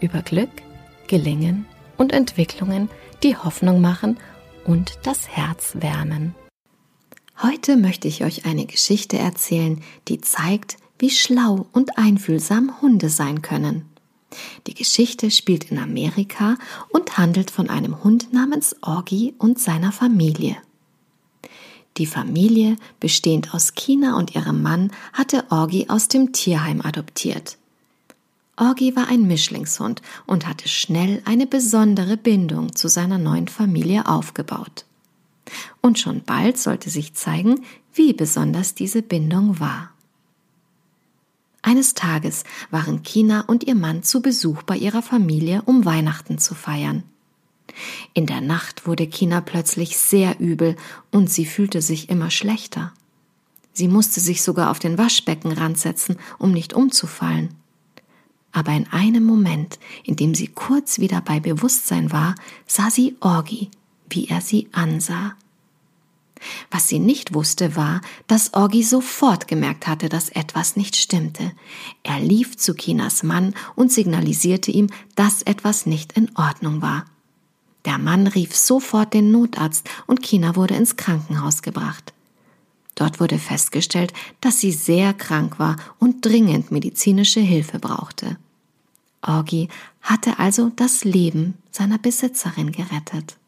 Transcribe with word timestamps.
über 0.00 0.22
Glück, 0.22 0.50
Gelingen 1.06 1.66
und 1.96 2.12
Entwicklungen, 2.12 2.88
die 3.22 3.36
Hoffnung 3.36 3.80
machen 3.80 4.18
und 4.64 4.98
das 5.02 5.28
Herz 5.28 5.74
wärmen. 5.74 6.34
Heute 7.42 7.76
möchte 7.76 8.08
ich 8.08 8.24
euch 8.24 8.44
eine 8.44 8.66
Geschichte 8.66 9.18
erzählen, 9.18 9.82
die 10.08 10.20
zeigt, 10.20 10.76
wie 10.98 11.10
schlau 11.10 11.66
und 11.72 11.96
einfühlsam 11.96 12.80
Hunde 12.82 13.08
sein 13.08 13.40
können. 13.40 13.86
Die 14.66 14.74
Geschichte 14.74 15.30
spielt 15.30 15.70
in 15.70 15.78
Amerika 15.78 16.56
und 16.90 17.18
handelt 17.18 17.50
von 17.50 17.68
einem 17.68 18.04
Hund 18.04 18.32
namens 18.32 18.76
Orgi 18.82 19.34
und 19.38 19.58
seiner 19.58 19.92
Familie. 19.92 20.56
Die 21.96 22.06
Familie, 22.06 22.76
bestehend 23.00 23.52
aus 23.52 23.74
Kina 23.74 24.16
und 24.16 24.34
ihrem 24.34 24.62
Mann, 24.62 24.92
hatte 25.12 25.44
Orgi 25.50 25.86
aus 25.88 26.08
dem 26.08 26.32
Tierheim 26.32 26.80
adoptiert. 26.80 27.58
Orgi 28.60 28.94
war 28.94 29.08
ein 29.08 29.26
Mischlingshund 29.26 30.02
und 30.26 30.46
hatte 30.46 30.68
schnell 30.68 31.22
eine 31.24 31.46
besondere 31.46 32.18
Bindung 32.18 32.76
zu 32.76 32.88
seiner 32.88 33.16
neuen 33.16 33.48
Familie 33.48 34.06
aufgebaut. 34.06 34.84
Und 35.80 35.98
schon 35.98 36.22
bald 36.22 36.58
sollte 36.58 36.90
sich 36.90 37.14
zeigen, 37.14 37.64
wie 37.94 38.12
besonders 38.12 38.74
diese 38.74 39.00
Bindung 39.00 39.58
war. 39.60 39.90
Eines 41.62 41.94
Tages 41.94 42.44
waren 42.70 43.02
Kina 43.02 43.40
und 43.42 43.64
ihr 43.64 43.74
Mann 43.74 44.02
zu 44.02 44.20
Besuch 44.20 44.62
bei 44.62 44.76
ihrer 44.76 45.02
Familie, 45.02 45.62
um 45.64 45.86
Weihnachten 45.86 46.38
zu 46.38 46.54
feiern. 46.54 47.02
In 48.12 48.26
der 48.26 48.42
Nacht 48.42 48.86
wurde 48.86 49.06
Kina 49.06 49.40
plötzlich 49.40 49.96
sehr 49.96 50.38
übel 50.38 50.76
und 51.10 51.30
sie 51.30 51.46
fühlte 51.46 51.80
sich 51.80 52.10
immer 52.10 52.30
schlechter. 52.30 52.92
Sie 53.72 53.88
musste 53.88 54.20
sich 54.20 54.42
sogar 54.42 54.70
auf 54.70 54.78
den 54.78 54.98
Waschbeckenrand 54.98 55.78
setzen, 55.78 56.16
um 56.38 56.52
nicht 56.52 56.74
umzufallen 56.74 57.59
aber 58.52 58.72
in 58.72 58.86
einem 58.88 59.24
Moment, 59.24 59.78
in 60.04 60.16
dem 60.16 60.34
sie 60.34 60.48
kurz 60.48 60.98
wieder 60.98 61.20
bei 61.20 61.40
Bewusstsein 61.40 62.12
war, 62.12 62.34
sah 62.66 62.90
sie 62.90 63.16
Orgi, 63.20 63.70
wie 64.08 64.28
er 64.28 64.40
sie 64.40 64.68
ansah. 64.72 65.34
Was 66.70 66.88
sie 66.88 66.98
nicht 66.98 67.34
wusste, 67.34 67.76
war, 67.76 68.00
dass 68.26 68.54
Orgi 68.54 68.82
sofort 68.82 69.46
gemerkt 69.46 69.86
hatte, 69.86 70.08
dass 70.08 70.30
etwas 70.30 70.76
nicht 70.76 70.96
stimmte. 70.96 71.52
Er 72.02 72.18
lief 72.18 72.56
zu 72.56 72.74
Kinas 72.74 73.22
Mann 73.22 73.54
und 73.76 73.92
signalisierte 73.92 74.70
ihm, 74.70 74.88
dass 75.16 75.42
etwas 75.42 75.86
nicht 75.86 76.12
in 76.12 76.34
Ordnung 76.36 76.80
war. 76.80 77.04
Der 77.84 77.98
Mann 77.98 78.26
rief 78.26 78.54
sofort 78.56 79.14
den 79.14 79.30
Notarzt 79.30 79.88
und 80.06 80.22
Kina 80.22 80.56
wurde 80.56 80.74
ins 80.74 80.96
Krankenhaus 80.96 81.62
gebracht. 81.62 82.12
Dort 83.00 83.18
wurde 83.18 83.38
festgestellt, 83.38 84.12
dass 84.42 84.60
sie 84.60 84.72
sehr 84.72 85.14
krank 85.14 85.58
war 85.58 85.76
und 85.98 86.22
dringend 86.22 86.70
medizinische 86.70 87.40
Hilfe 87.40 87.78
brauchte. 87.78 88.36
Orgi 89.22 89.70
hatte 90.02 90.38
also 90.38 90.70
das 90.76 91.02
Leben 91.04 91.54
seiner 91.70 91.96
Besitzerin 91.96 92.72
gerettet. 92.72 93.38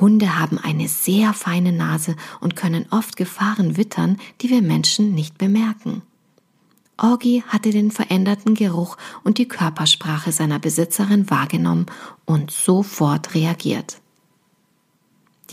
Hunde 0.00 0.36
haben 0.36 0.58
eine 0.58 0.88
sehr 0.88 1.34
feine 1.34 1.70
Nase 1.70 2.16
und 2.40 2.56
können 2.56 2.86
oft 2.90 3.16
Gefahren 3.16 3.76
wittern, 3.76 4.18
die 4.40 4.50
wir 4.50 4.60
Menschen 4.60 5.14
nicht 5.14 5.38
bemerken. 5.38 6.02
Orgi 6.96 7.44
hatte 7.46 7.70
den 7.70 7.92
veränderten 7.92 8.54
Geruch 8.56 8.96
und 9.22 9.38
die 9.38 9.46
Körpersprache 9.46 10.32
seiner 10.32 10.58
Besitzerin 10.58 11.30
wahrgenommen 11.30 11.86
und 12.24 12.50
sofort 12.50 13.36
reagiert. 13.36 14.00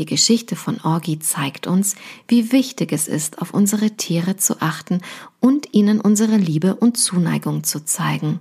Die 0.02 0.08
Geschichte 0.08 0.56
von 0.56 0.82
Orgi 0.82 1.20
zeigt 1.20 1.68
uns, 1.68 1.96
wie 2.28 2.52
wichtig 2.52 2.92
es 2.92 3.08
ist, 3.08 3.40
auf 3.40 3.54
unsere 3.54 3.92
Tiere 3.98 4.36
zu 4.36 4.60
achten 4.60 5.02
und 5.40 5.76
ihnen 5.76 6.02
unsere 6.02 6.38
Liebe 6.38 6.74
und 6.74 6.98
Zuneigung 6.98 7.64
zu 7.64 7.86
zeigen. 7.86 8.40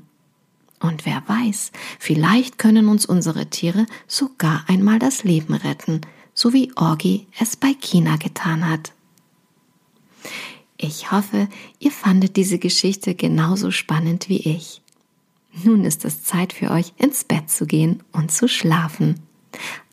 Und 0.80 1.04
wer 1.04 1.22
weiß, 1.26 1.70
vielleicht 1.98 2.56
können 2.56 2.88
uns 2.88 3.04
unsere 3.04 3.50
Tiere 3.50 3.84
sogar 4.08 4.64
einmal 4.68 4.98
das 4.98 5.22
Leben 5.22 5.52
retten, 5.52 6.00
so 6.32 6.54
wie 6.54 6.74
Orgi 6.76 7.26
es 7.38 7.56
bei 7.56 7.74
China 7.74 8.16
getan 8.16 8.66
hat. 8.66 8.94
Ich 10.78 11.12
hoffe, 11.12 11.46
ihr 11.78 11.90
fandet 11.90 12.36
diese 12.36 12.58
Geschichte 12.58 13.14
genauso 13.14 13.70
spannend 13.70 14.30
wie 14.30 14.48
ich. 14.48 14.80
Nun 15.62 15.84
ist 15.84 16.06
es 16.06 16.24
Zeit 16.24 16.54
für 16.54 16.70
euch, 16.70 16.94
ins 16.96 17.24
Bett 17.24 17.50
zu 17.50 17.66
gehen 17.66 18.02
und 18.12 18.32
zu 18.32 18.48
schlafen. 18.48 19.20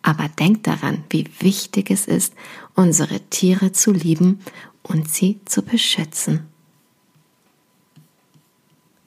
Aber 0.08 0.30
denkt 0.30 0.68
daran, 0.68 1.04
wie 1.10 1.30
wichtig 1.42 1.92
es 1.92 2.08
ist, 2.08 2.34
unsere 2.76 3.20
Tiere 3.30 3.74
zu 3.74 3.92
lieben 3.92 4.40
und 4.82 5.10
sie 5.10 5.42
zu 5.44 5.62
beschützen. 5.62 6.48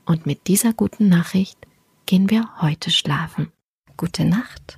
Und 0.05 0.27
mit 0.27 0.47
dieser 0.47 0.75
guten 0.75 1.09
Nachricht 1.09 1.57
gehen 2.05 2.29
wir 2.29 2.51
heute 2.61 2.91
schlafen. 2.91 3.51
Gute 3.97 4.27
Nacht, 4.27 4.77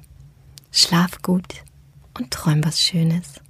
schlaf 0.71 1.23
gut 1.23 1.65
und 2.17 2.31
träum 2.31 2.63
was 2.65 2.81
Schönes. 2.81 3.41